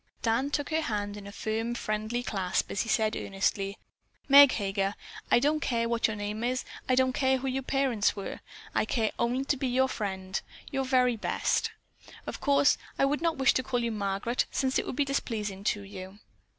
Dan 0.23 0.49
took 0.49 0.71
her 0.71 0.81
hand 0.81 1.15
in 1.15 1.27
a 1.27 1.31
firm, 1.31 1.75
friendly 1.75 2.23
clasp 2.23 2.71
as 2.71 2.81
he 2.81 2.89
said 2.89 3.15
earnestly: 3.15 3.77
"Meg 4.27 4.53
Heger, 4.53 4.95
I 5.29 5.37
don't 5.37 5.59
care 5.59 5.87
what 5.87 6.07
your 6.07 6.15
name 6.15 6.43
is, 6.43 6.65
I 6.89 6.95
don't 6.95 7.13
care 7.13 7.37
who 7.37 7.47
your 7.47 7.61
parents 7.61 8.15
were. 8.15 8.39
I 8.73 8.83
care 8.85 9.11
only 9.19 9.45
to 9.45 9.57
be 9.57 9.67
your 9.67 9.87
friend, 9.87 10.41
your 10.71 10.85
very 10.85 11.17
best. 11.17 11.69
Of 12.25 12.39
course 12.41 12.79
I 12.97 13.05
would 13.05 13.21
not 13.21 13.37
wish 13.37 13.53
to 13.53 13.61
call 13.61 13.83
you 13.83 13.91
Margaret 13.91 14.47
since 14.49 14.79
it 14.79 14.87
would 14.87 14.95
be 14.95 15.05
displeasing 15.05 15.63
to 15.65 15.81
you." 15.83 16.17